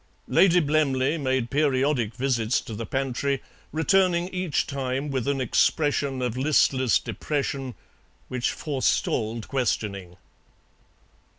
[0.27, 3.39] Lady Blemley made periodic visits to the pantry,
[3.71, 7.75] returning each time with an expression of listless depression
[8.27, 10.17] which forestalled questioning.